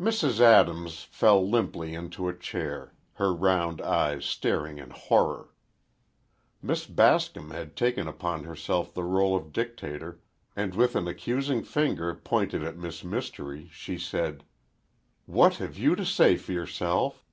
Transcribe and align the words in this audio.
Mrs. 0.00 0.40
Adams 0.40 1.04
fell 1.04 1.48
limply 1.48 1.94
into 1.94 2.26
a 2.26 2.36
chair, 2.36 2.94
her 3.12 3.32
round 3.32 3.80
eyes 3.80 4.24
staring 4.24 4.78
in 4.78 4.90
horror. 4.90 5.50
Miss 6.60 6.84
Bascom 6.84 7.52
had 7.52 7.76
taken 7.76 8.08
upon 8.08 8.42
herself 8.42 8.92
the 8.92 9.02
rôle 9.02 9.36
of 9.36 9.52
dictator 9.52 10.20
and 10.56 10.74
with 10.74 10.96
an 10.96 11.06
accusing 11.06 11.62
finger 11.62 12.12
pointed 12.12 12.64
at 12.64 12.76
Miss 12.76 13.04
Mystery 13.04 13.68
she 13.72 13.96
said: 13.98 14.42
"What 15.26 15.58
have 15.58 15.78
you 15.78 15.94
to 15.94 16.04
say 16.04 16.36
for 16.36 16.50
yourself?" 16.50 17.24